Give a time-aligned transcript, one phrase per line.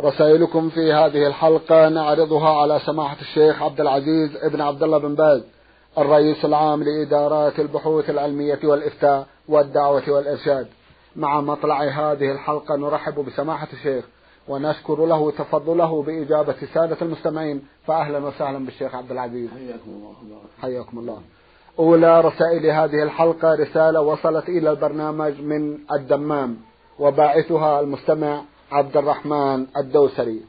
[0.00, 5.42] رسائلكم في هذه الحلقة نعرضها على سماحة الشيخ عبد العزيز ابن عبد الله بن باز
[5.98, 10.66] الرئيس العام لإدارات البحوث العلمية والإفتاء والدعوة والإرشاد.
[11.16, 14.04] مع مطلع هذه الحلقة نرحب بسماحة الشيخ
[14.48, 17.62] ونشكر له تفضله بإجابة سادة المستمعين.
[17.86, 19.50] فأهلا وسهلا بالشيخ عبد العزيز.
[19.50, 20.40] حياكم الله.
[20.62, 21.18] حياكم الله.
[21.78, 26.56] أولى رسائل هذه الحلقة رسالة وصلت إلى البرنامج من الدمام
[26.98, 28.42] وباعثها المستمع
[28.72, 30.40] عبد الرحمن الدوسري.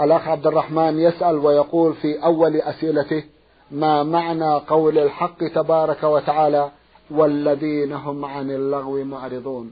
[0.00, 3.24] الأخ عبد الرحمن يسأل ويقول في أول أسئلته
[3.70, 6.70] ما معنى قول الحق تبارك وتعالى
[7.10, 9.70] والذين هم عن اللغو معرضون؟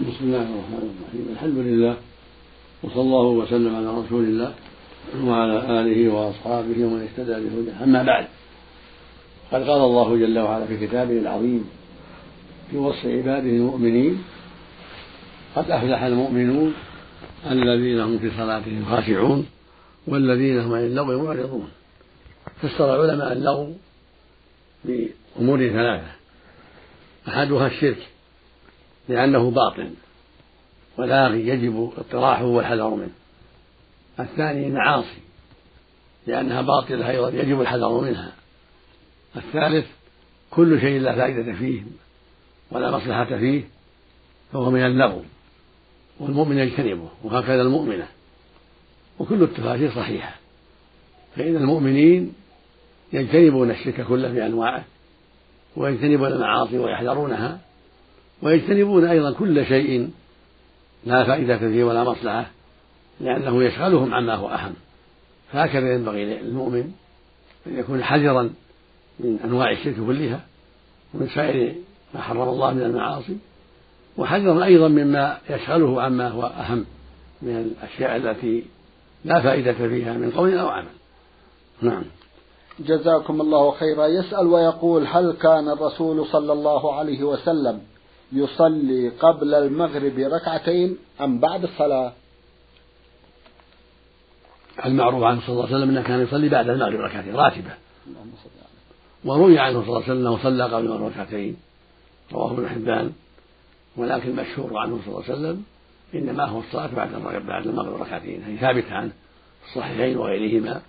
[0.00, 1.26] بسم الله الرحمن الرحيم.
[1.32, 1.96] الحمد لله
[2.82, 4.54] وصلى الله وسلم على رسول الله
[5.24, 7.84] وعلى آله وأصحابه ومن اهتدى بهداه.
[7.84, 8.26] أما بعد
[9.52, 11.70] قد قال الله جل وعلا في كتابه العظيم
[12.70, 14.24] في وصف عباده المؤمنين
[15.56, 16.74] قد أفلح المؤمنون
[17.50, 19.46] الذين هم في صلاتهم خاشعون
[20.06, 21.68] والذين هم عن اللغو معرضون.
[22.62, 23.74] فسر علماء اللغو
[24.84, 26.10] بأمور ثلاثة.
[27.28, 28.08] أحدها الشرك
[29.08, 29.90] لأنه باطل
[30.98, 33.14] ولاغي يجب اطراحه والحذر منه.
[34.20, 35.20] الثاني المعاصي
[36.26, 38.32] لأنها باطلة أيضا يجب الحذر منها.
[39.36, 39.86] الثالث
[40.50, 41.82] كل شيء لا فائدة فيه
[42.70, 43.64] ولا مصلحة فيه
[44.52, 45.22] فهو من اللغو.
[46.20, 48.08] والمؤمن يجتنبه وهكذا المؤمنة.
[49.18, 50.34] وكل التفاسير صحيحة.
[51.36, 52.32] فإن المؤمنين
[53.12, 54.84] يجتنبون الشرك كله بأنواعه
[55.76, 57.58] ويجتنبون المعاصي ويحذرونها
[58.42, 60.10] ويجتنبون أيضا كل شيء
[61.06, 62.50] لا فائدة فيه ولا مصلحة
[63.20, 64.74] لأنه يشغلهم عما هو أهم.
[65.52, 66.92] فهكذا ينبغي للمؤمن
[67.66, 68.50] أن يكون حذرا
[69.20, 70.40] من أنواع الشرك كلها
[71.14, 71.74] ومن سائر
[72.14, 73.36] ما حرم الله من المعاصي
[74.18, 76.84] وحذرا أيضا مما يشغله عما هو أهم
[77.42, 78.64] من الأشياء التي
[79.24, 80.88] لا فائدة فيها من قول أو عمل.
[81.82, 82.04] نعم.
[82.80, 84.06] جزاكم الله خيرا.
[84.06, 87.80] يسأل ويقول هل كان الرسول صلى الله عليه وسلم
[88.32, 92.12] يصلي قبل المغرب ركعتين أم بعد الصلاة؟
[94.84, 97.70] المعروف عنه صلى الله عليه وسلم أنه كان يصلي بعد المغرب ركعتين راتبة.
[99.24, 101.56] وروي عنه صلى الله عليه وسلم أنه صلى قبل المغرب ركعتين
[102.32, 103.12] رواه ابن حبان.
[103.96, 105.64] ولكن المشهور عنه صلى الله عليه وسلم
[106.14, 108.42] إنما هو الصلاة بعد المغرب بعد المغرب ركعتين.
[108.42, 109.12] هذه ثابتة عنه
[109.62, 110.82] في الصحيحين وغيرهما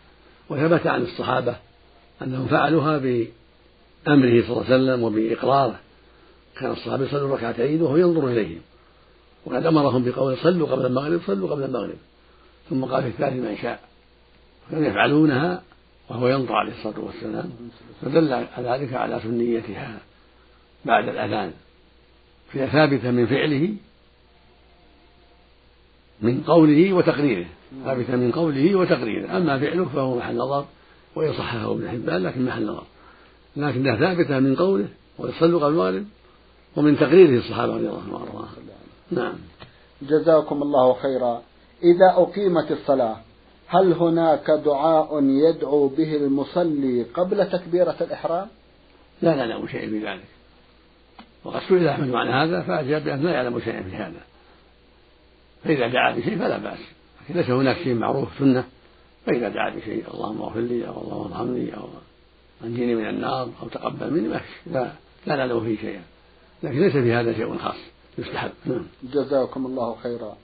[0.50, 1.56] وثبت عن الصحابة
[2.22, 5.79] أنهم فعلوها بأمره صلى الله عليه وسلم وبإقراره.
[6.59, 8.62] كان الصحابة يصلون ركعتين وهو ينظر إليهم.
[9.46, 11.97] وقد أمرهم بقول صلوا قبل المغرب صلوا قبل المغرب.
[12.69, 13.79] ثم قال في الثالث من شاء.
[14.72, 15.63] كانوا يفعلونها
[16.09, 17.51] وهو ينظر عليه الصلاة والسلام
[18.01, 19.97] فدل ذلك على سنيتها
[20.85, 21.53] بعد الأذان.
[22.53, 23.74] فهي ثابتة من فعله
[26.22, 27.46] من قوله وتقريره.
[27.85, 29.38] ثابتة من قوله وتقريره.
[29.38, 30.66] أما فعله فهو محل نظر
[31.16, 32.84] وإن صححه ابن حبان لكن محل نظر
[33.56, 34.88] لكنها ثابتة من قوله
[35.18, 36.06] ويصلوا قبل المغرب
[36.75, 38.46] ومن تقريره الصحابة رضي الله عنهم.
[39.12, 39.35] نعم.
[40.02, 41.41] جزاكم الله خيرا.
[41.84, 43.18] إذا أقيمت الصلاة
[43.68, 48.47] هل هناك دعاء يدعو به المصلي قبل تكبيرة الإحرام؟
[49.22, 50.36] لا لا لا شيء في ذلك
[51.47, 54.22] وقد سئل أحمد عن هذا فأجاب بأنه لا يعلم شيئا في هذا.
[55.63, 56.80] فإذا دعا بشيء فلا بأس.
[57.24, 58.63] لكن ليس هناك شيء معروف سنة
[59.25, 61.88] فإذا دعا بشيء اللهم اغفر لي أو اللهم ارحمني أو
[62.63, 64.91] أنجني من النار أو تقبل مني ما لا
[65.28, 66.02] لا نعلم فيه شيئا.
[66.63, 67.78] لكن ليس في هذا شيء خاص.
[68.18, 68.52] يستحب.
[68.66, 68.85] نعم.
[69.03, 70.38] جزاكم الله خيرا.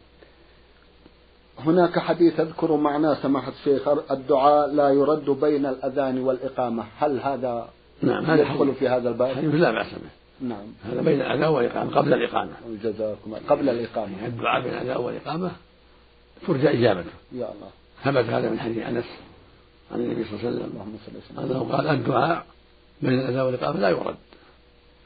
[1.60, 6.84] هناك حديث أذكر معناه سماحة الشيخ الدعاء لا يرد بين الأذان والإقامة.
[7.00, 7.70] هل هذا
[8.02, 10.23] نعم هذا يدخل في هذا الباب؟ لا بأس به.
[10.42, 10.66] نعم.
[10.84, 12.52] هذا بين الأذان والإقامة قبل الإقامة.
[12.84, 14.18] جزاكم قبل الإقامة.
[14.18, 15.52] يعني الدعاء بين الأذان والإقامة
[16.48, 17.12] ترجى إجابته.
[17.32, 17.70] يا الله.
[18.04, 19.06] ثبت هذا من حديث أنس
[19.92, 21.40] عن النبي صلى الله عليه وسلم.
[21.40, 22.46] أنه قال الدعاء
[23.02, 24.16] بين الأذان والإقامة لا يرد.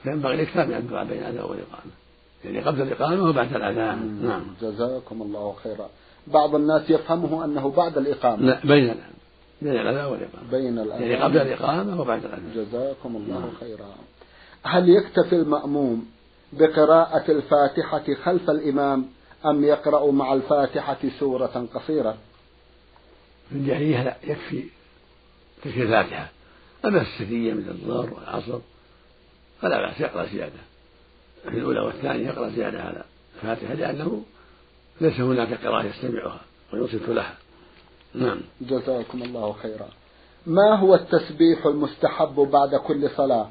[0.03, 1.91] فينبغي الإكثار من الدعاء بين الأذان والإقامة.
[2.45, 4.45] يعني قبل الإقامة وبعد الأذان نعم.
[4.61, 5.89] جزاكم الله خيرا.
[6.27, 8.45] بعض الناس يفهمه أنه بعد الإقامة.
[8.45, 8.95] لا بين
[9.61, 10.51] بين الأذان والإقامة.
[10.51, 13.51] بين الأذان يعني قبل الإقامة وبعد الأذان جزاكم الله نعم.
[13.59, 13.95] خيرا.
[14.63, 16.05] هل يكتفي المأموم
[16.53, 19.05] بقراءة الفاتحة خلف الإمام
[19.45, 22.17] أم يقرأ مع الفاتحة سورة قصيرة؟
[23.49, 24.63] في الجاهلية لا يكفي
[25.63, 26.29] تلك الفاتحة.
[26.85, 28.59] أما السرية من الظهر والعصر
[29.61, 30.59] فلا بأس يقرأ زيادة.
[31.43, 33.03] في الأولى والثانية يقرأ زيادة على
[33.35, 34.23] الفاتحة لأنه
[35.01, 36.41] ليس هناك قراءة يستمعها
[36.73, 37.35] وينصت لها.
[38.13, 38.41] نعم.
[38.61, 39.89] جزاكم الله خيرا.
[40.47, 43.49] ما هو التسبيح المستحب بعد كل صلاة؟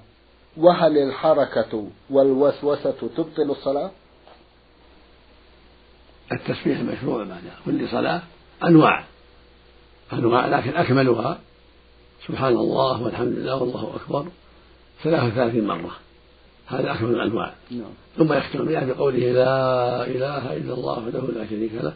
[0.56, 3.90] وهل الحركة والوسوسة تبطل الصلاة؟
[6.32, 8.22] التسبيح المشروع بعد كل صلاة
[8.64, 9.04] أنواع
[10.12, 11.38] أنواع لكن أكملها
[12.26, 14.26] سبحان الله والحمد لله والله أكبر
[15.02, 15.90] ثلاثة وثلاثين مرة.
[16.66, 17.54] هذا أكمل الأنواع.
[17.70, 17.90] نعم.
[18.16, 21.92] ثم يختم بها بقوله لا إله إلا الله وحده لا شريك له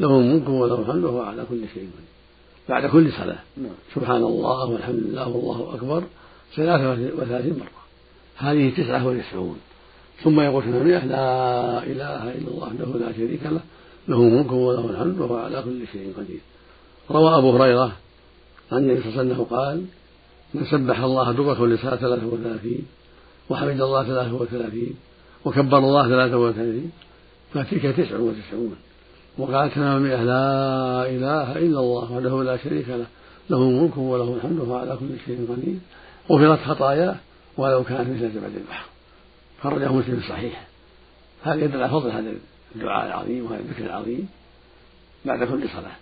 [0.00, 1.90] له الملك وله الحمد وهو على كل شيء
[2.68, 3.38] بعد كل صلاة.
[3.56, 3.72] نعم.
[3.94, 6.02] سبحان الله والحمد لله والله أكبر
[6.56, 7.81] ثلاثة وثلاثين مرة.
[8.42, 9.58] هذه تسعة وتسعون
[10.24, 13.60] ثم يقول المئة لا إله إلا الله وحده لا شريك له
[14.08, 16.40] له الملك وله الحمد وهو على كل شيء قدير.
[17.10, 17.92] روى أبو هريرة
[18.72, 19.84] عن النبي صلى الله عليه وسلم قال
[20.54, 22.86] من سبح الله دبر كل ساعة ثلاثة وثلاثين
[23.50, 24.94] وحمد الله ثلاثة وثلاثين
[25.44, 26.90] وكبر الله ثلاثة وثلاثين
[27.54, 28.76] فتلك تسع وتسعون.
[29.38, 30.46] وقال تمام المئة لا
[31.14, 33.06] إله إلا الله وحده لا شريك له
[33.50, 35.78] له الملك وله الحمد وهو على كل شيء قدير.
[36.30, 37.16] غفرت خطاياه
[37.56, 38.86] ولو كانت مثل زبد البحر.
[39.62, 40.66] خرجه مسلم الصحيح
[41.42, 42.32] هذا يدل على فضل هذا
[42.76, 44.28] الدعاء العظيم وهذا الذكر العظيم
[45.24, 45.96] بعد كل صلاة.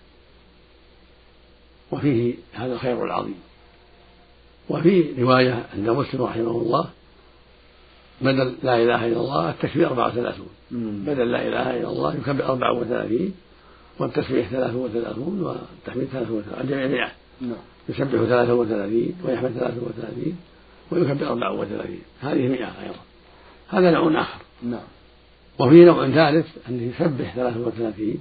[1.91, 3.39] وفيه هذا الخير العظيم.
[4.69, 6.89] وفي رواية عند مسلم رحمه الله
[8.21, 10.49] بدل لا إله إلا الله التكبير أربعة وثلاثون.
[11.05, 13.33] بدل لا إله إلا الله يكبر أربعة وثلاثين
[13.99, 17.11] والتسبيح ثلاثة وثلاثون والتحميد ثلاثة وثلاثون الجميع مئة.
[17.41, 17.57] نعم.
[17.89, 20.37] يسبح ثلاثة وثلاثين ويحمد ثلاثة وثلاثين.
[20.91, 22.99] ويكبر أربعة وثلاثين هذه مئة أيضا.
[23.69, 24.41] هذا نوع آخر.
[24.63, 24.83] نعم.
[25.59, 28.19] وفي نوع ثالث أنه يسبح ثلاثة وثلاثين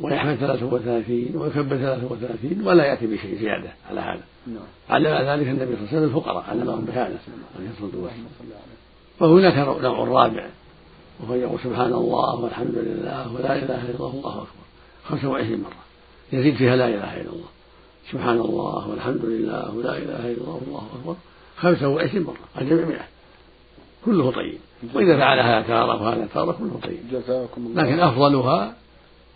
[0.00, 4.22] ويحمد ثلاثة وثلاثين ويكبر ثلاثة وثلاثين ولا يأتي بشيء زيادة على هذا.
[4.46, 4.64] نعم.
[4.90, 7.18] علم ذلك النبي صلى الله عليه وسلم الفقراء علمهم بهذا.
[7.56, 8.26] عليه الصلاة والسلام.
[9.20, 10.46] وهناك نوع رابع.
[11.20, 14.62] وهو يقول سبحان الله والحمد لله ولا إله إلا الله والله أكبر.
[15.04, 15.82] خمسة وعشرين مرة.
[16.32, 17.48] يزيد فيها لا إله إلا الله.
[18.12, 21.16] سبحان الله والحمد لله ولا إله إلا الله والله أكبر.
[21.56, 23.04] خمسة وعشرين مرة الجميع مئة
[24.04, 24.58] كله طيب.
[24.94, 26.98] وإذا فعلها تارة وهذا تارة كله طيب.
[27.12, 28.74] جزاكم الله لكن أفضلها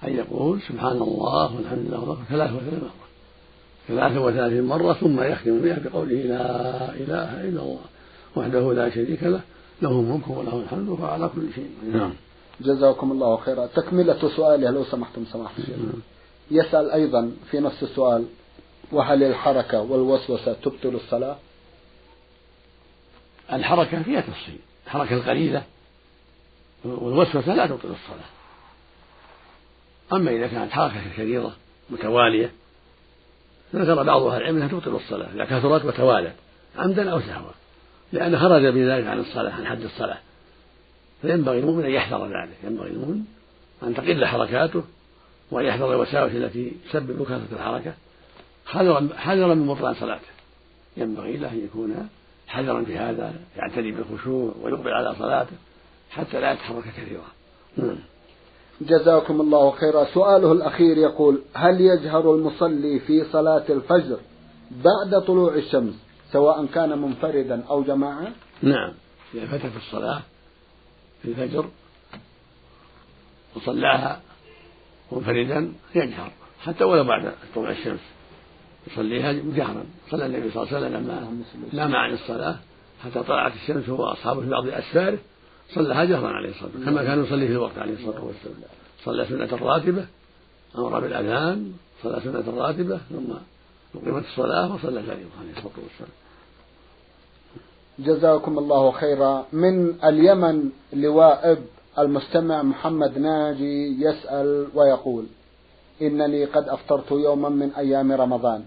[0.04, 3.06] أن يقول سبحان الله والحمد لله والله ثلاث وثلاثين مرة.
[3.88, 7.80] ثلاث وثلاثين مرة ثم يختم بها بقوله لا إله إلا الله
[8.36, 9.40] وحده لا شريك له
[9.82, 12.12] له الملك وله الحمد وهو على كل شيء نعم.
[12.60, 13.66] جزاكم الله خيرا.
[13.66, 16.00] تكملة سؤاله لو سمحتم؟ سماحة الشيخ نعم.
[16.50, 18.24] يسأل أيضا في نفس السؤال
[18.92, 21.36] وهل الحركة والوسوسة تبطل الصلاة؟
[23.52, 24.58] الحركة فيها تفصيل.
[24.86, 25.62] الحركة القليلة
[26.84, 28.28] والوسوسة لا تبطل الصلاة.
[30.12, 31.52] أما إذا كانت حركة كثيرة
[31.90, 32.50] متوالية
[33.74, 35.28] ذكر بعض أهل العلم أنها تبطل الصلاة.
[35.34, 36.34] إذا كثرت وتوالت
[36.76, 37.50] عمدا أو سهوا.
[38.12, 40.18] لأن خرج بذلك عن الصلاة عن حد الصلاة.
[41.22, 42.56] فينبغي المؤمن أن يحذر ذلك.
[42.64, 43.24] ينبغي المؤمن
[43.82, 44.82] أن تقل حركاته
[45.50, 47.94] وأن يحذر الوساوس التي تسبب كثرة الحركة.
[48.66, 50.28] حذرا حذرا من بطلان صلاته.
[50.96, 52.08] ينبغي له أن يكون
[52.46, 55.56] حذرا في هذا يعتني بالخشوع ويقبل على صلاته
[56.10, 57.24] حتى لا يتحرك كثيرا.
[57.76, 57.98] نعم.
[58.80, 60.04] جزاكم الله خيرا.
[60.04, 64.18] سؤاله الأخير يقول هل يجهر المصلي في صلاة الفجر
[64.70, 65.94] بعد طلوع الشمس
[66.32, 68.32] سواء كان منفردا أو جماعة؟
[68.62, 68.92] نعم.
[69.34, 70.22] إذا فتت الصلاة
[71.22, 71.66] في الفجر
[73.56, 74.20] وصلاها
[75.12, 76.30] منفردا يجهر
[76.60, 78.00] حتى ولو بعد طلوع الشمس.
[78.92, 79.84] يصليها جهرا.
[80.10, 82.56] صلى النبي صلى الله عليه وسلم لما نام عن الصلاة
[83.04, 85.18] حتى طلعت الشمس هو وأصحابه في بعض أسفاره
[85.74, 86.84] صلىها جهرا عليه الصلاة والسلام.
[86.84, 88.56] كما كان يصلي في الوقت عليه الصلاة والسلام.
[89.04, 90.06] صلى سنة راتبة
[90.78, 93.32] أمر بالأذان صلى سنة راتبة ثم
[93.94, 96.10] أقيمت الصلاة وصلى الفريضة عليه الصلاة والسلام.
[97.98, 99.46] جزاكم الله خيرا.
[99.52, 101.62] من اليمن لواء
[101.98, 105.24] المستمع محمد ناجي يسأل ويقول
[106.02, 108.64] إنني قد أفطرت يوما من أيام رمضان.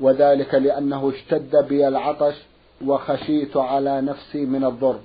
[0.00, 2.34] وذلك لأنه اشتد بي العطش
[2.86, 4.98] وخشيت على نفسي من الضر.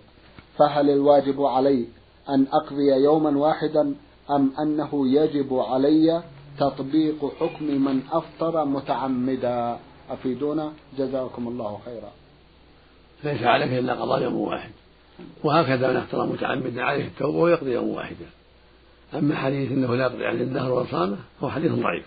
[0.58, 1.86] فهل الواجب علي
[2.30, 3.96] أن أقضي يوما واحدا
[4.30, 6.24] أم أنه يجب علي
[6.60, 9.80] تطبيق حكم من أفطر متعمدا؟
[10.10, 12.12] أفيدونا؟ جزاكم الله خيرا.
[13.24, 14.72] ليس عليك إلا قضاء يوم واحد.
[15.44, 18.26] وهكذا من أفطر متعمدا عليه التوبة ويقضي يوم واحدا.
[19.14, 22.06] أما حديث أنه لا يقضي عن الدهر وصامه فهو حديث ضعيف.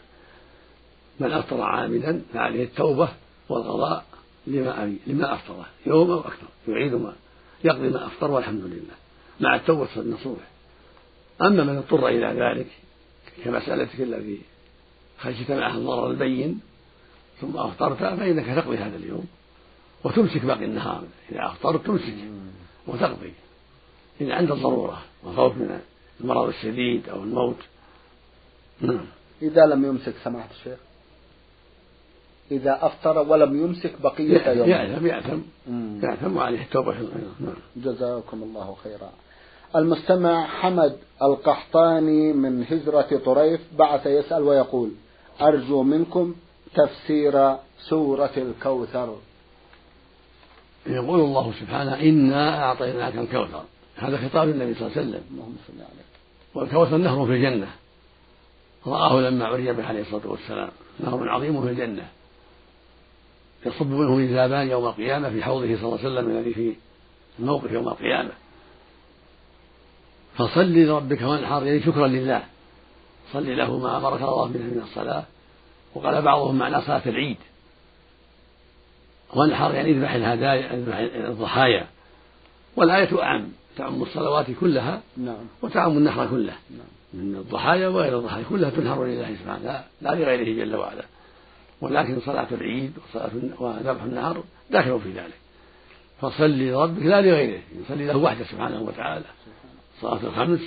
[1.20, 3.08] من أفطر عامدا فعليه التوبة
[3.48, 4.04] والقضاء
[4.46, 5.66] لما لما أفطره.
[5.86, 7.12] يوم أو أكثر يعيد ما
[7.64, 8.94] يقضي ما أفطر والحمد لله.
[9.40, 10.38] مع التوبة النصوح
[11.42, 12.66] أما من اضطر إلى ذلك
[13.44, 14.40] كمسألتك الذي
[15.18, 16.60] خشيت معها الضرر البين
[17.40, 19.26] ثم أفطرت فإنك تقضي هذا اليوم.
[20.04, 21.04] وتمسك باقي النهار.
[21.32, 22.14] إذا أفطرت تمسك
[22.86, 23.32] وتقضي.
[24.20, 25.80] إذا عند الضرورة وخوف من
[26.20, 27.58] المرض الشديد أو الموت.
[28.80, 29.06] نعم.
[29.42, 30.78] إذا لم يمسك سماحة الشيخ.
[32.50, 35.40] إذا أفطر ولم يمسك بقية يوم يأثم يأثم
[36.02, 37.54] يأثم وعليه التوبة نعم.
[37.76, 39.10] جزاكم الله خيرا.
[39.76, 44.90] المستمع حمد القحطاني من هجرة طريف بعث يسأل ويقول
[45.40, 46.34] أرجو منكم
[46.74, 47.56] تفسير
[47.88, 49.16] سورة الكوثر.
[50.86, 53.62] يقول الله سبحانه إنا أعطيناك الكوثر.
[53.96, 55.22] هذا خطاب النبي صلى الله عليه وسلم.
[55.30, 56.04] اللهم صل عليه
[56.54, 57.68] والكوثر نهر في الجنة.
[58.86, 60.70] رآه لما عري به عليه الصلاة والسلام.
[61.00, 62.08] نهر عظيم في الجنة.
[63.66, 66.74] يصب منه ميزابان يوم القيامة في حوضه صلى الله عليه وسلم الذي في
[67.38, 68.30] الموقف يوم القيامة.
[70.36, 72.42] فصل لربك وانحر يعني شكرا لله.
[73.32, 75.24] صل له ما أمرك الله به من الصلاة.
[75.94, 77.36] وقال بعضهم معنى صلاة العيد.
[79.34, 81.86] وانحر يعني اذبح الهدايا اذبح الضحايا.
[82.76, 85.44] والآية أعم تعم الصلوات كلها نعم.
[85.62, 86.54] وتعم النحر كله.
[86.70, 86.88] نعم.
[87.14, 91.04] من الضحايا وغير الضحايا كلها تنحر لله سبحانه لا, لا لغيره جل وعلا.
[91.80, 95.38] ولكن صلاة العيد وصلاة وذبح النهر داخل في ذلك.
[96.20, 97.60] فصل لربك لا لغيره.
[97.84, 99.24] يصلي له وحده سبحانه وتعالى.
[100.00, 100.60] صلاة الخمس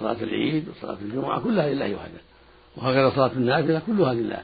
[0.00, 2.20] صلاة العيد وصلاة الجمعة كلها لله وحده.
[2.76, 4.42] وهكذا صلاة النافلة كلها لله.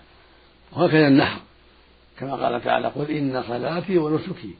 [0.73, 1.41] وهكذا النحر
[2.19, 4.55] كما قال تعالى قل إن صلاتي ونسكي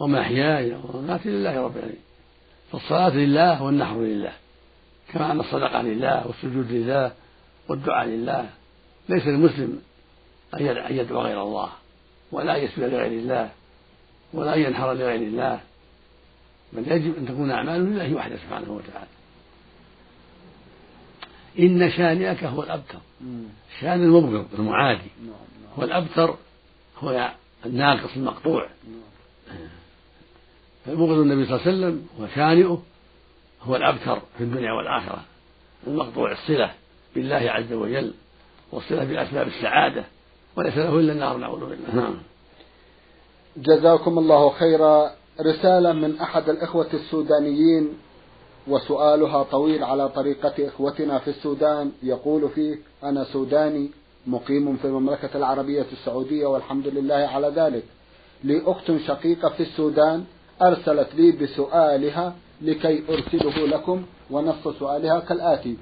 [0.00, 2.02] ومحياي ومماتي لله رب العالمين
[2.72, 4.32] فالصلاة لله والنحر لله.
[5.12, 7.12] كما أن الصدقة لله والسجود لله
[7.68, 8.50] والدعاء لله.
[9.08, 9.82] ليس المسلم
[10.60, 11.68] أن يدعو غير الله
[12.32, 13.50] ولا يسجد لغير الله
[14.32, 15.60] ولا أن ينحر لغير الله.
[16.72, 19.06] بل يجب أن تكون أعماله لله وحده سبحانه وتعالى.
[21.58, 22.98] إن شانئك هو الأبتر.
[23.80, 25.10] شان المبغض المعادي.
[25.20, 25.72] نعم، نعم.
[25.76, 26.36] والأبتر
[26.98, 27.34] هو
[27.66, 28.68] الناقص المقطوع.
[30.86, 32.82] فبغض النبي صلى الله عليه وسلم وشانئه
[33.62, 35.24] هو الأبتر في الدنيا والآخرة.
[35.86, 36.74] المقطوع الصلة
[37.14, 38.14] بالله عز وجل
[38.72, 40.04] والصلة بأسباب السعادة.
[40.56, 41.94] وليس له إلا النار نعوذ بالله.
[41.94, 42.14] نعم.
[43.56, 45.10] جزاكم الله خيرا.
[45.40, 47.88] رسالة من أحد الإخوة السودانيين
[48.68, 51.92] وسؤالها طويل على طريقة إخوتنا في السودان.
[52.02, 53.90] يقول فيه أنا سوداني
[54.26, 57.84] مقيم في المملكة العربية السعودية والحمد لله على ذلك.
[58.44, 60.24] لي أخت شقيقة في السودان
[60.62, 65.76] أرسلت لي بسؤالها لكي أرسله لكم ونص سؤالها كالآتي.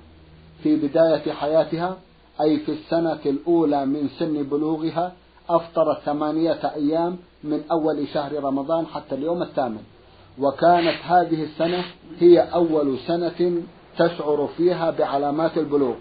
[0.63, 1.99] في بداية حياتها
[2.41, 5.13] أي في السنة الأولى من سن بلوغها
[5.51, 9.83] أفطرت ثمانية أيام من أول شهر رمضان حتى اليوم الثامن.
[10.39, 11.85] وكانت هذه السنة
[12.19, 13.63] هي أول سنة
[13.99, 15.95] تشعر فيها بعلامات البلوغ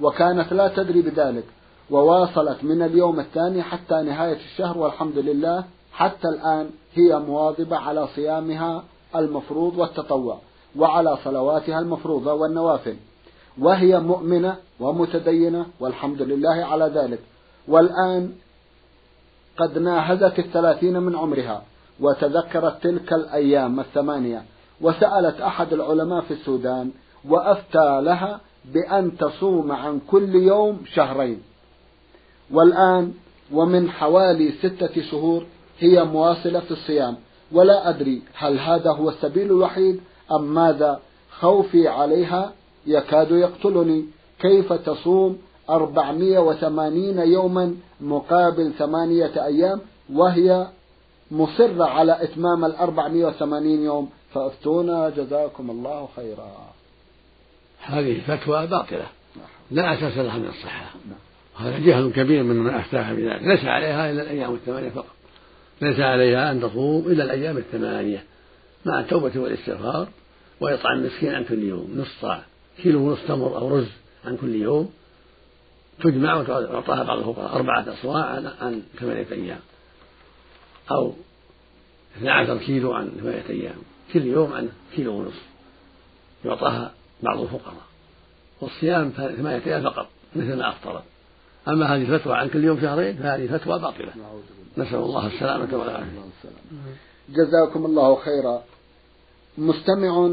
[0.00, 1.44] وكانت لا تدري بذلك
[1.90, 8.82] وواصلت من اليوم الثاني حتى نهاية الشهر والحمد لله حتى الآن هي مواظبة على صيامها
[9.16, 10.38] المفروض والتطوع
[10.76, 12.96] وعلى صلواتها المفروضة والنوافل.
[13.60, 17.20] وهي مؤمنة ومتدينة والحمد لله على ذلك.
[17.68, 18.32] والآن
[19.58, 21.62] قد ناهزت الثلاثين من عمرها
[22.00, 24.42] وتذكرت تلك الأيام الثمانية
[24.80, 26.90] وسألت أحد العلماء في السودان
[27.28, 31.42] وأفتى لها بأن تصوم عن كل يوم شهرين.
[32.50, 33.12] والآن
[33.52, 35.46] ومن حوالي ستة شهور
[35.78, 37.16] هي مواصلة في الصيام.
[37.52, 40.00] ولا أدري هل هذا هو السبيل الوحيد
[40.32, 41.00] أم ماذا
[41.30, 42.52] خوفي عليها
[42.88, 44.04] يكاد يقتلني.
[44.40, 45.38] كيف تصوم
[45.70, 49.80] أربعمائة وثمانين يوما مقابل ثمانية أيام؟
[50.12, 50.66] وهي
[51.30, 54.10] مصرة على إتمام الأربعمائة وثمانين يوم.
[54.34, 56.52] فأفتونا جزاكم الله خيرا.
[57.80, 59.06] هذه فتوى باطلة.
[59.70, 60.90] لا أساس لها من الصحة.
[61.56, 65.14] هذا جهل كبير من من أفتاها بذلك ليس عليها إلا الأيام الثمانية فقط.
[65.82, 68.24] ليس عليها أن تصوم إلا الأيام الثمانية.
[68.86, 70.08] مع التوبة والاستغفار
[70.60, 72.42] ويطعم مسكين عن كل يوم نص صاع
[72.82, 73.88] كيلو ونص تمر أو رز
[74.24, 74.90] عن كل يوم
[76.04, 78.24] تجمع وتعطاها بعض الفقراء أربعة أصواع
[78.60, 79.60] عن ثمانية أيام
[80.90, 81.12] أو
[82.16, 83.78] 12 كيلو عن ثمانية أيام
[84.12, 85.42] كل يوم عن كيلو ونصف
[86.44, 86.92] يعطاها
[87.22, 87.88] بعض الفقراء
[88.60, 91.02] والصيام ثمانية أيام فقط مثل ما أفطرت.
[91.68, 94.12] أما هذه الفتوى عن كل يوم شهرين فهذه فتوى باطلة.
[94.78, 96.18] نسأل الله السلامة والعافية.
[97.28, 98.62] جزاكم الله خيرا.
[99.58, 100.30] مستمع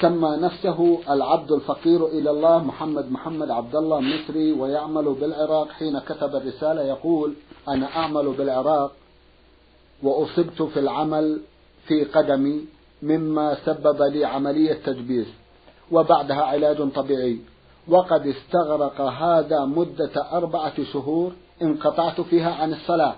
[0.00, 6.34] سمى نفسه العبد الفقير إلى الله محمد محمد عبد الله مصري ويعمل بالعراق حين كتب
[6.36, 7.34] الرسالة يقول
[7.68, 8.92] أنا أعمل بالعراق
[10.02, 11.40] وأصبت في العمل
[11.86, 12.64] في قدمي
[13.02, 15.26] مما سبب لي عملية تجبيس
[15.92, 17.38] وبعدها علاج طبيعي
[17.88, 23.14] وقد استغرق هذا مدة أربعة شهور انقطعت فيها عن الصلاة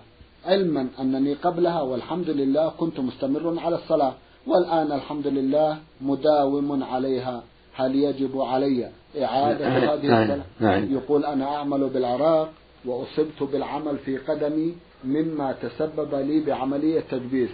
[0.46, 4.14] علما أنني قبلها والحمد لله كنت مستمر على الصلاة
[4.49, 7.43] والآن الحمد لله مداوم عليها
[7.75, 8.90] هل يجب علي
[9.23, 9.88] إعادة نعم.
[9.88, 10.23] هذه نعم.
[10.23, 10.93] الصلاة نعم.
[10.93, 12.52] يقول أنا أعمل بالعراق
[12.85, 14.75] وأصبت بالعمل في قدمي
[15.05, 17.50] مما تسبب لي بعملية تجبيس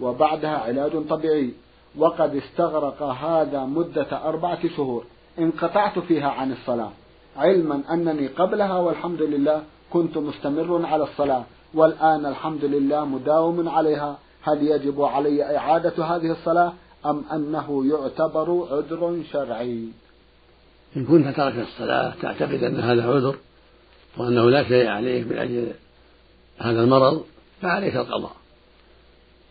[0.00, 1.52] وبعدها علاج طبيعي
[1.98, 5.04] وقد استغرق هذا مدة أربعة شهور
[5.38, 6.90] انقطعت فيها عن الصلاة
[7.36, 14.18] علما أنني قبلها والحمد لله كنت مستمر على الصلاة والآن الحمد لله مداوم عليها
[14.48, 16.72] هل يجب علي إعادة هذه الصلاة
[17.06, 19.88] أم أنه يعتبر عذر شرعي؟
[20.96, 23.36] إن كنت ترك الصلاة تعتقد أن هذا عذر
[24.16, 25.72] وأنه لا شيء عليك من أجل
[26.58, 27.24] هذا المرض
[27.62, 28.36] فعليك القضاء.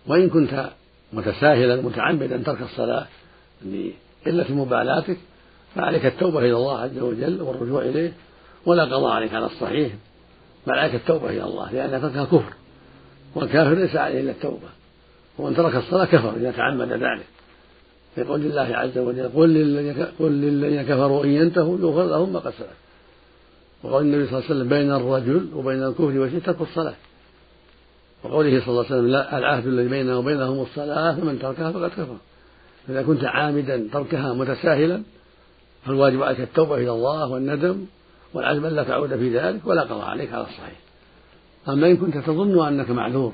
[0.08, 0.70] وإن كنت
[1.14, 3.08] متساهلا متعمدا ترك الصلاة
[3.66, 5.18] لقلة مبالاتك
[5.76, 8.14] فعليك التوبة إلى الله عز وجل والرجوع إليه
[8.66, 9.94] ولا قضاء عليك على الصحيح
[10.68, 12.54] بل عليك التوبة إلى الله لأن تركها كفر
[13.36, 14.77] والكافر ليس عليه إلا التوبة.
[15.38, 17.26] ومن ترك الصلاة كفر إذا تعمد ذلك.
[18.18, 19.50] يقول لله عز وجل قل
[20.30, 22.78] للذين كفروا إن ينتهوا يغفر لهم ما قد سلف
[23.84, 26.96] وقول النبي صلى الله عليه وسلم بين الرجل وبين الكفر والشرك ترك الصلاة.
[28.24, 32.18] وقوله صلى الله عليه وسلم لا العهد الذي بيننا وبينهم الصلاة فمن تركها فقد كفر.
[32.90, 35.02] إذا كنت عامدا تركها متساهلا
[35.86, 37.86] فالواجب عليك التوبة إلى الله والندم
[38.34, 40.80] والعزم ألا تعود في ذلك ولا قضاء عليك على الصحيح.
[41.70, 43.34] أما إن كنت تظن أنك معذور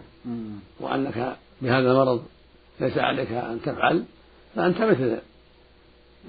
[0.79, 2.23] وأنك بهذا المرض
[2.79, 4.03] ليس عليك أن تفعل
[4.55, 5.17] فأنت مثل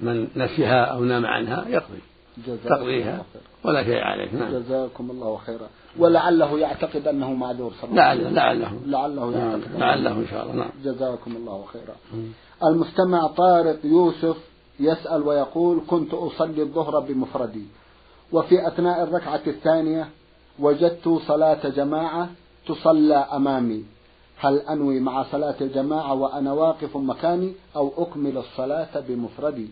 [0.01, 1.99] من نسيها أو نام عنها يقضي
[2.65, 3.25] تقضيها
[3.63, 4.51] ولا شيء عليك نعم.
[4.51, 5.67] جزاكم الله خيرا.
[5.97, 8.35] ولعله يعتقد أنه معذور صلى الله عليه وسلم.
[8.35, 9.29] لعله لعله.
[9.29, 9.51] نعم.
[9.51, 9.79] يعتقد.
[9.79, 10.69] لعله إن شاء الله نعم.
[10.83, 11.95] جزاكم الله خيرا.
[12.63, 14.37] المستمع طارق يوسف
[14.79, 17.65] يسأل ويقول كنت أصلي الظهر بمفردي
[18.31, 20.09] وفي أثناء الركعة الثانية
[20.59, 22.29] وجدت صلاة جماعة
[22.67, 23.85] تصلى أمامي.
[24.37, 29.67] هل أنوي مع صلاة الجماعة وأنا واقف مكاني أو أكمل الصلاة بمفردي؟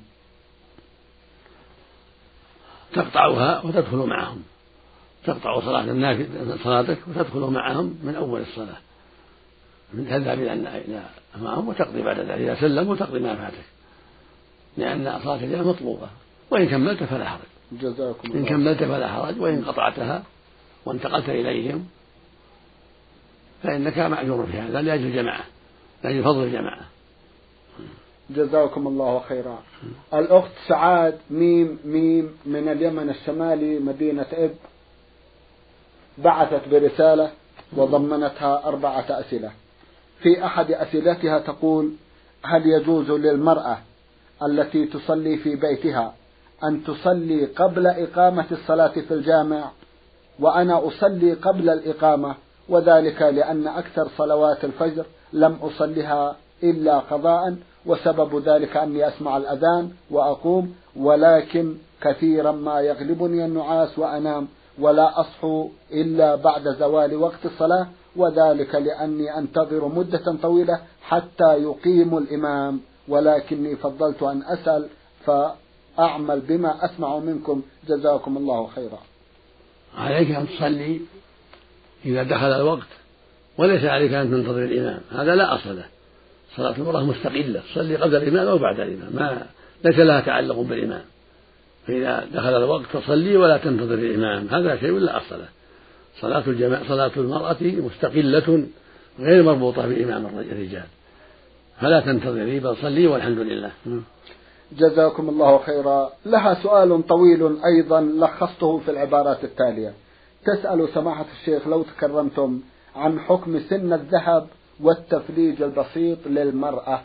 [2.94, 4.44] تقطعها وتدخل معهم.
[5.26, 6.28] تقطع صلاة الناس
[6.64, 8.78] صلاتك وتدخل معهم من أول الصلاة.
[9.94, 10.54] من تذهب إلى
[11.42, 13.66] معهم وتقضي بعد ذلك إذا سلموا تقضي ما فاتك.
[14.78, 16.08] لأن صلاة الجماعة مطلوبة.
[16.52, 17.40] وإن كملت فلا حرج.
[17.72, 19.42] جزاكم الله إن كملت فلا حرج.
[19.42, 20.24] وإن قطعتها
[20.86, 21.88] وانتقلت إليهم
[23.64, 25.44] فإنك معذور في هذا لأجل الجماعة
[26.04, 26.86] لأجل فضل الجماعة.
[28.30, 29.64] جزاكم الله خيرا.
[30.14, 34.56] الأخت سعاد ميم ميم من اليمن الشمالي مدينة إب
[36.18, 37.32] بعثت برسالة
[37.74, 39.52] وضمنتها أربعة أسئلة.
[40.20, 41.92] في أحد أسئلتها تقول
[42.44, 43.78] هل يجوز للمرأة
[44.44, 46.14] التي تصلي في بيتها
[46.64, 49.72] أن تصلي قبل إقامة الصلاة في الجامع
[50.40, 52.36] وأنا أصلي قبل الإقامة؟
[52.70, 60.76] وذلك لأن أكثر صلوات الفجر لم أصلها إلا قضاء وسبب ذلك أني أسمع الأذان وأقوم
[60.96, 64.48] ولكن كثيرا ما يغلبني النعاس وأنام
[64.80, 72.82] ولا أصحو إلا بعد زوال وقت الصلاة وذلك لأني أنتظر مدة طويلة حتى يقيم الإمام
[73.08, 74.88] ولكني فضلت أن أسأل
[75.26, 77.62] فأعمل بما أسمع منكم.
[77.88, 79.00] جزاكم الله خيرا.
[79.98, 81.02] عليك أن تصلي.
[82.06, 82.88] إذا دخل الوقت
[83.58, 85.00] وليس عليك أن تنتظر الإمام.
[85.12, 85.86] هذا لا أصل له.
[86.56, 87.62] صلاة المرأة مستقلة.
[87.72, 89.16] تصلي قبل الإمام أو بعد الإمام.
[89.16, 89.46] ما
[89.86, 91.02] ليس لها تعلق بالإمام.
[91.88, 94.48] فإذا دخل الوقت تصلي ولا تنتظر الإمام.
[94.48, 95.48] هذا شيء لا أصل له.
[96.22, 98.68] صلاة الجماعة صلاة المرأة مستقلة
[99.20, 100.86] غير مربوطة بإمام الرجال.
[101.82, 103.72] فلا تنتظري بل صلي والحمد لله.
[104.78, 106.10] جزاكم الله خيرا.
[106.26, 109.94] لها سؤال طويل أيضا لخصته في العبارات التالية.
[110.46, 112.62] تسأل سماحة الشيخ لو تكرمتم
[112.96, 114.48] عن حكم سن الذهب
[114.80, 117.04] والتفليج البسيط للمرأة.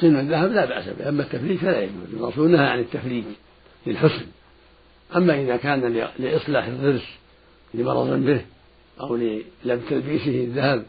[0.00, 3.24] سن الذهب لا بأس به أما التفليج فلا يجوز الرسول نهى عن التفليج
[3.86, 4.26] للحسن.
[5.16, 7.08] أما إذا كان لإصلاح الضرس
[7.74, 8.44] لمرض به
[9.00, 10.84] أو للم تلبيسه الذهب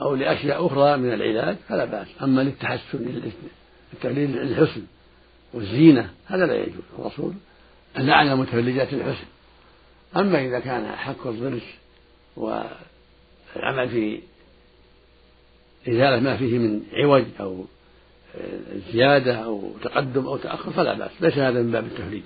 [0.00, 2.08] أو لأشياء أخرى من العلاج فلا بأس.
[2.22, 3.22] أما للتحسن
[3.92, 4.82] التفليج للحسن
[5.54, 6.82] والزينة هذا لا يجوز.
[6.98, 7.32] الرسول
[7.96, 9.26] لعن متفلجات الحسن.
[10.16, 11.62] أما إذا كان حك الضرس
[12.36, 14.20] والعمل في
[15.88, 17.64] إزالة ما فيه من عوج أو
[18.92, 22.22] زيادة أو تقدم أو تأخر فلا بأس ليس هذا من باب التفريج.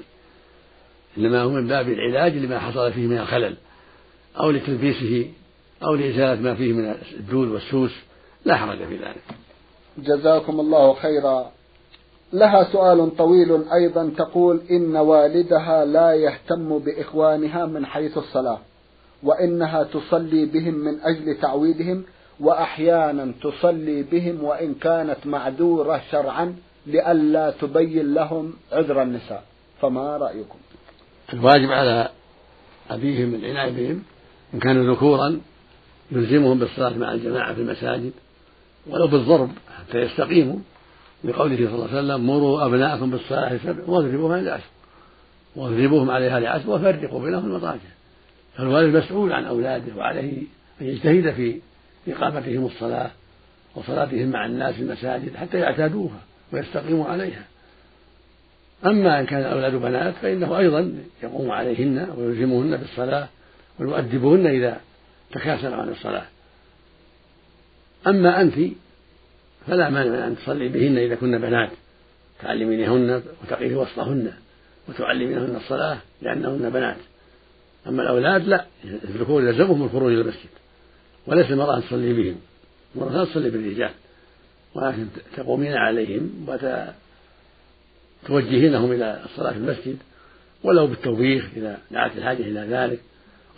[1.18, 3.56] إنما هو من باب العلاج لما حصل فيه من الخلل
[4.40, 5.30] أو لتلبيسه
[5.82, 7.92] أو لإزالة ما فيه من الدود والسوس
[8.44, 9.22] لا حرج في ذلك.
[9.98, 11.52] جزاكم الله خيرا.
[12.32, 18.58] لها سؤال طويل أيضا تقول إن والدها لا يهتم بإخوانها من حيث الصلاة
[19.22, 22.04] وإنها تصلي بهم من أجل تعويدهم
[22.40, 29.44] وأحيانا تصلي بهم وإن كانت معذورة شرعا لئلا تبين لهم عذر النساء.
[29.80, 30.58] فما رأيكم؟
[31.32, 32.08] الواجب على
[32.90, 34.02] أبيهم العناية بهم
[34.54, 35.40] إن كانوا ذكورا
[36.12, 38.12] يلزمهم بالصلاة مع الجماعة في المساجد
[38.86, 40.56] ولو بالضرب حتى يستقيموا.
[41.24, 44.70] لقوله صلى الله عليه وسلم مروا أبناءكم بالصلاة سبع واضربوهم على عشر
[45.56, 47.80] واضربوهم عليها لعشر وفرقوا بينهم المضاجع.
[48.56, 50.42] فالوالد مسؤول عن أولاده وعليه
[50.80, 51.60] أن يجتهد في
[52.08, 53.10] إقامتهم الصلاة
[53.74, 56.20] وصلاتهم مع الناس في المساجد حتى يعتادوها
[56.52, 57.44] ويستقيموا عليها.
[58.86, 63.28] أما إن كان الأولاد بنات فإنه أيضا يقوم عليهن ويلزمهن بالصلاة
[63.78, 64.80] ويؤدبهن إذا
[65.32, 66.26] تكاسل عن الصلاة.
[68.06, 68.54] أما أنت
[69.66, 71.70] فلا مانع أن تصلي بهن إذا كن بنات.
[72.42, 74.32] تعلمينهن وتقيه وسطهن
[74.88, 76.96] وتعلمينهن الصلاة لأنهن بنات.
[77.86, 80.50] أما الأولاد لا الذكور يلزمهم الخروج إلى المسجد
[81.26, 82.36] وليس المرأة تصلي بهم.
[82.96, 83.90] المرأة لا تصلي بالرجال
[84.74, 86.46] ولكن تقومين عليهم
[88.28, 89.96] وتوجهينهم إلى الصلاة في المسجد
[90.64, 93.00] ولو بالتوبيخ إذا دعت الحاجة إلى ذلك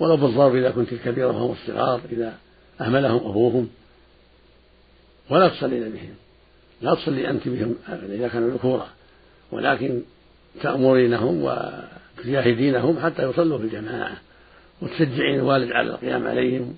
[0.01, 2.35] ولو بالضرب إذا كنت الكبيرة وهم الصغار إذا
[2.81, 3.69] أهملهم أبوهم.
[5.31, 6.15] ولا تصلين بهم.
[6.83, 8.89] لا تصلي أنت بهم إذا كانوا ذكورا.
[9.53, 10.03] ولكن
[10.63, 14.17] تأمرينهم وتجاهدينهم حتى يصلوا في الجماعة.
[14.83, 16.77] وتشجعين الوالد على القيام عليهم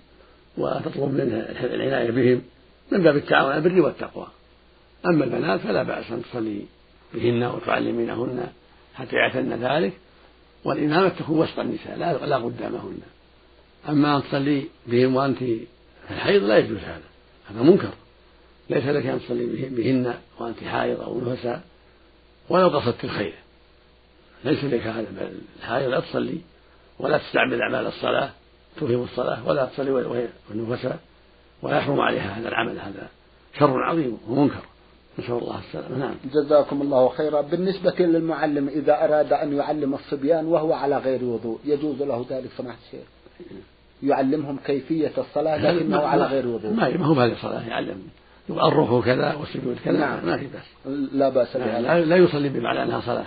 [0.58, 1.36] وتطلب منه
[1.74, 2.42] العناية بهم
[2.92, 4.26] من باب التعاون على البر والتقوى.
[5.06, 6.60] أما البنات فلا بأس أن تصلي
[7.14, 8.46] بهن وتعلمينهن
[8.94, 9.92] حتى يعتن ذلك.
[10.64, 12.98] والإمامة تكون وسط النساء لا لا قدامهن.
[13.88, 15.66] أما أن تصلي بهم وأنت في
[16.10, 17.00] الحيض لا يجوز هذا
[17.50, 17.92] هذا منكر.
[18.70, 21.60] ليس لك أن تصلي بهن وأنت حائض أو نفساء
[22.48, 23.34] ولو قصدت الخير.
[24.44, 25.06] ليس لك هذا
[25.58, 26.38] الحائض لا تصلي
[26.98, 28.30] ولا تستعمل أعمال الصلاة
[28.76, 30.98] تفهم الصلاة ولا تصلي وهي نفساء
[31.62, 33.08] ويحرم عليها هذا العمل هذا
[33.58, 34.62] شر عظيم ومنكر.
[35.18, 35.98] نسأل الله السلامة.
[35.98, 36.14] نعم.
[36.32, 37.40] جزاكم الله خيرا.
[37.40, 42.78] بالنسبة للمعلم إذا أراد أن يعلم الصبيان وهو على غير وضوء يجوز له ذلك سماحة
[42.86, 43.06] الشيخ؟
[44.02, 46.70] يعلمهم كيفية الصلاة لكنه على غير وضوء.
[46.70, 48.02] ما ما هو بهذه الصلاة يعلم.
[48.50, 50.26] الركوع كذا والسجود كذا نعم.
[50.26, 50.94] ما في بأس.
[51.12, 53.26] لا بأس بها لا, لا يصلي بما على أنها صلاة.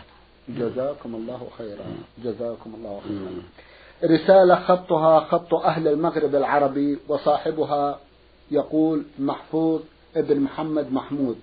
[0.50, 1.86] جزاكم الله خيرا.
[2.24, 3.44] جزاكم الله خيرا.
[4.16, 8.00] رسالة خطها خط أهل المغرب العربي وصاحبها
[8.52, 9.82] يقول محفوظ
[10.16, 11.38] ابن محمد محمود.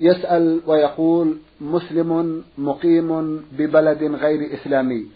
[0.00, 5.06] يسأل ويقول مسلم مقيم ببلد غير إسلامي.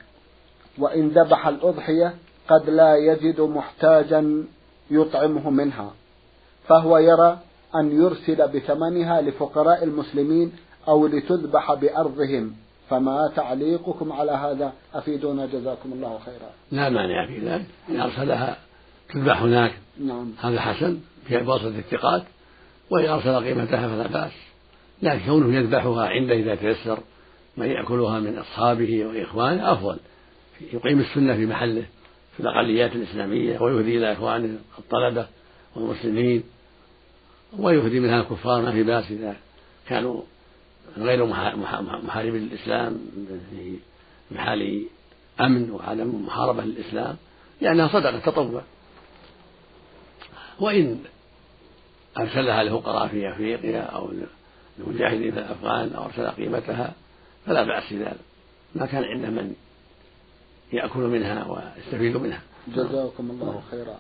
[0.79, 2.15] وإن ذبح الأضحية
[2.49, 4.45] قد لا يجد محتاجا
[4.91, 5.93] يطعمه منها.
[6.69, 7.39] فهو يرى
[7.75, 10.53] أن يرسل بثمنها لفقراء المسلمين
[10.89, 12.53] أو لتذبح بأرضهم.
[12.91, 16.51] فما تعليقكم على هذا؟ أفيدونا جزاكم الله خيرا.
[16.73, 17.67] لا مانع في ذلك.
[17.89, 18.57] إن أرسلها
[19.15, 20.33] تذبح هناك نعم.
[20.41, 22.23] هذا حسن في بواسطة الثقات.
[22.91, 24.33] وإن أرسل قيمتها فلا بأس.
[25.03, 26.99] لكن كونه يذبحها عنده إذا تيسر
[27.57, 29.97] من يأكلها من أصحابه وإخوانه أفضل.
[30.73, 31.85] يقيم السنة في محله
[32.37, 35.27] في الأقليات الإسلامية ويهدي إلى إخوانه الطلبة
[35.77, 36.43] والمسلمين.
[37.59, 39.37] ويهدي منها الكفار ما في بأس إذا
[39.89, 40.23] كانوا
[40.99, 41.27] غير
[42.05, 42.99] محاربين للإسلام
[43.51, 43.77] في
[44.31, 44.87] محال
[45.41, 47.17] أمن وعدم محاربة للإسلام
[47.61, 48.63] لأنها صدقة تطوع.
[50.61, 51.01] وإن
[52.19, 54.11] أرسلها لفقراء في أفريقيا أو
[54.79, 56.93] لمجاهدين في الأفغان أو أرسل قيمتها
[57.47, 58.17] فلا بأس ذلك
[58.75, 59.55] ما كان عنده من
[60.73, 62.41] يأكل منها ويستفيد منها.
[62.69, 63.99] جزاكم الله خيرا.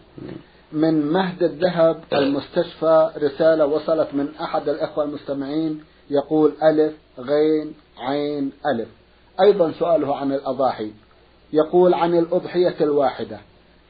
[0.74, 8.88] من مهد الذهب المستشفى رسالة وصلت من أحد الإخوة المستمعين يقول ألف غين عين ألف.
[9.40, 10.90] أيضا سؤاله عن الأضاحي.
[11.52, 13.40] يقول عن الأضحية الواحدة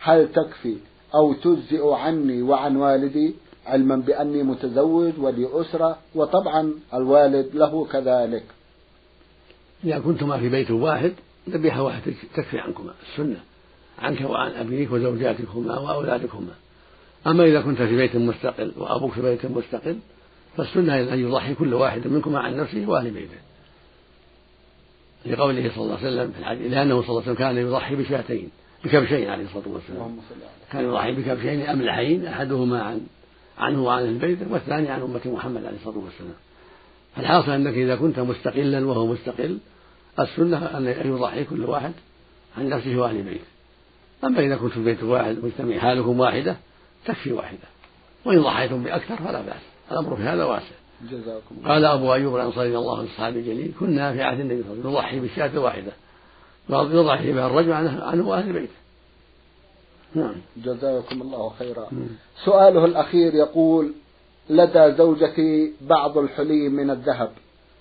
[0.01, 0.77] هل تكفي
[1.15, 3.35] أو تجزئ عني وعن والدي
[3.67, 8.45] علما بأني متزوج ولي أسرة وطبعا الوالد له كذلك.
[9.85, 11.13] إذا كنتما في بيت واحد
[11.49, 12.95] ذبيحة واحدة تكفي عنكما.
[13.13, 13.41] السنة
[13.99, 16.55] عنك وعن أبيك وزوجاتكما وأولادكما.
[17.27, 19.99] أما إذا كنت في بيت مستقل وأبوك في بيت مستقل
[20.57, 23.37] فالسنة أن يضحي كل واحد منكما عن نفسه وأهل بيته.
[25.27, 28.51] لقوله صلى الله عليه وسلم في الحديث لأنه صلى الله عليه وسلم كان يضحي بشاتين
[28.85, 30.17] بكبشين عليه الصلاة والسلام.
[30.73, 33.01] كان يضحي بكبشين أملحين أحدهما عن
[33.59, 36.35] عنه وعن أهل بيته والثاني عن أمة محمد عليه الصلاة والسلام.
[37.17, 39.59] فالحاصل أنك إذا كنت مستقلا وهو مستقل
[40.21, 41.93] السنة أن يضحي كل واحد
[42.59, 43.45] عن نفسه وأهل بيته.
[44.25, 46.57] أما إذا كنت في بيت واحد مجتمع حالكم واحدة
[47.05, 47.69] تكفي واحدة.
[48.25, 49.63] وإن ضحيتم بأكثر فلا بأس.
[49.93, 50.75] الأمر في هذا واسع.
[51.11, 54.73] جزاكم قال أبو أيوب الأنصاري رضي الله عنه الصحابي الجليل كنا في عهد النبي صلى
[54.73, 55.93] الله عليه وسلم نضحي بالشاة واحدة.
[56.69, 58.73] يضع بها الرجل عنه, وأهل بيته.
[60.15, 60.35] نعم.
[60.57, 61.89] جزاكم الله خيرا.
[62.45, 63.93] سؤاله الأخير يقول
[64.51, 67.31] لدى زوجتي بعض الحلي من الذهب؟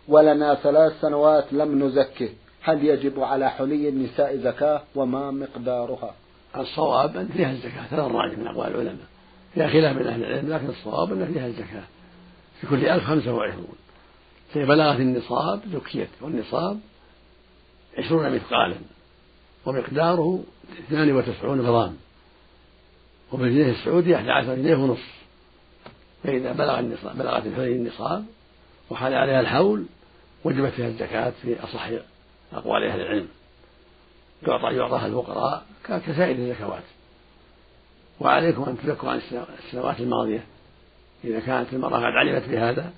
[0.07, 2.29] ولنا ثلاث سنوات لم نزكه.
[2.61, 6.15] هل يجب على حلي النساء زكاة؟ وما مقدارها؟
[6.57, 7.81] الصواب أن فيها الزكاة.
[7.91, 9.12] هذا الراجح من أقوال العلماء.
[9.53, 11.83] فيها خلاف من أهل العلم لكن الصواب أن فيها الزكاة.
[12.61, 13.75] في كل ألف خمسة وعشرون.
[14.53, 16.79] فإذا بلغت النصاب زكيت والنصاب
[17.97, 18.75] عشرون مثقالا
[19.65, 20.43] ومقداره
[20.79, 21.97] اثنان وتسعون غرام
[23.31, 25.13] وبالجنيه السعودي أحد عشر جنيه ونصف.
[26.23, 28.25] فإذا بلغ النصاب بلغت الحلي النصاب
[28.89, 29.85] وحال عليها الحول
[30.43, 31.89] وجبت فيها الزكاة في أصح
[32.53, 33.27] أقوال أهل العلم.
[34.47, 36.83] يعطى يعطاها الفقراء كسائر الزكوات.
[38.19, 39.19] وعليكم أن تزكوا عن
[39.65, 40.43] السنوات الماضية.
[41.23, 42.91] إذا كانت المرأة قد علمت بهذا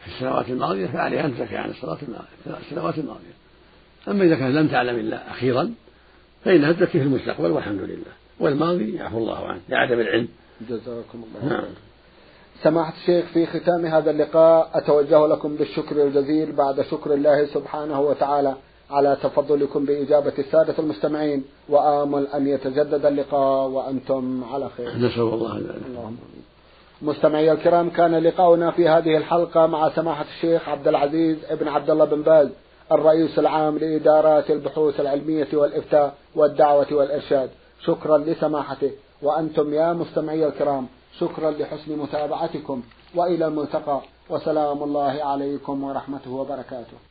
[0.00, 1.70] في السنوات الماضية فعليها أن تزكي عن
[2.60, 3.34] السنوات الماضية.
[4.08, 5.74] أما إذا كانت لم تعلم إلا أخيرا
[6.44, 8.12] فإنها تزكي في المستقبل والحمد لله.
[8.40, 10.28] والماضي يعفو الله عنه لعدم العلم.
[10.68, 11.64] جزاكم الله نعم.
[12.62, 18.56] سماحة الشيخ في ختام هذا اللقاء أتوجه لكم بالشكر الجزيل بعد شكر الله سبحانه وتعالى.
[18.90, 24.96] على تفضلكم بإجابة السادة المستمعين وآمل أن يتجدد اللقاء وأنتم على خير.
[24.96, 26.16] نسأل الله اللهم
[27.02, 32.04] مستمعي الكرام كان لقاؤنا في هذه الحلقة مع سماحة الشيخ عبد العزيز ابن عبد الله
[32.04, 32.48] بن باز
[32.92, 37.50] الرئيس العام لإدارات البحوث العلمية والإفتاء والدعوة والإرشاد.
[37.84, 38.90] شكرا لسماحته.
[39.22, 40.86] وأنتم يا مستمعي الكرام
[41.18, 42.82] شكرا لحسن متابعتكم.
[43.14, 44.00] وإلى الملتقى.
[44.30, 47.07] وسلام الله عليكم ورحمته وبركاته.